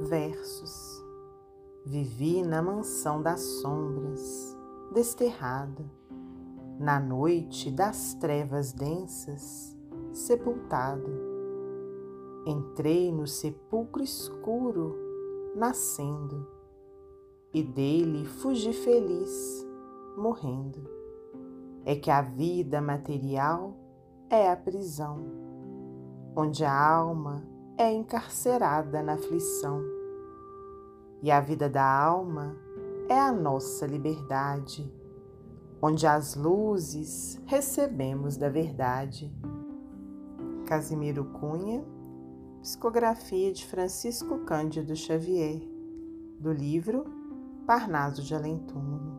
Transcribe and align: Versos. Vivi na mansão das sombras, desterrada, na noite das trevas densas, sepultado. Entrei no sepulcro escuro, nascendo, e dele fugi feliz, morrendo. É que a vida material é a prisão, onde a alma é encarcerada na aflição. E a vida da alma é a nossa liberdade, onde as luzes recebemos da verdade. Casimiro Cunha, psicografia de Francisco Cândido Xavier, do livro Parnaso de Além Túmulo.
Versos. 0.00 1.04
Vivi 1.84 2.42
na 2.42 2.62
mansão 2.62 3.20
das 3.20 3.40
sombras, 3.40 4.56
desterrada, 4.94 5.84
na 6.78 7.00
noite 7.00 7.68
das 7.68 8.14
trevas 8.14 8.72
densas, 8.72 9.76
sepultado. 10.12 11.10
Entrei 12.46 13.10
no 13.10 13.26
sepulcro 13.26 14.00
escuro, 14.00 14.94
nascendo, 15.56 16.46
e 17.52 17.60
dele 17.60 18.24
fugi 18.24 18.72
feliz, 18.72 19.66
morrendo. 20.16 20.88
É 21.84 21.96
que 21.96 22.10
a 22.10 22.22
vida 22.22 22.80
material 22.80 23.74
é 24.30 24.48
a 24.48 24.56
prisão, 24.56 25.24
onde 26.36 26.64
a 26.64 26.88
alma 26.88 27.42
é 27.78 27.92
encarcerada 27.92 29.00
na 29.02 29.14
aflição. 29.14 29.97
E 31.22 31.30
a 31.30 31.40
vida 31.40 31.68
da 31.68 31.84
alma 31.84 32.56
é 33.08 33.18
a 33.18 33.32
nossa 33.32 33.86
liberdade, 33.86 34.92
onde 35.82 36.06
as 36.06 36.36
luzes 36.36 37.40
recebemos 37.46 38.36
da 38.36 38.48
verdade. 38.48 39.32
Casimiro 40.66 41.24
Cunha, 41.24 41.84
psicografia 42.60 43.52
de 43.52 43.66
Francisco 43.66 44.38
Cândido 44.40 44.94
Xavier, 44.94 45.60
do 46.38 46.52
livro 46.52 47.04
Parnaso 47.66 48.22
de 48.22 48.34
Além 48.34 48.58
Túmulo. 48.58 49.17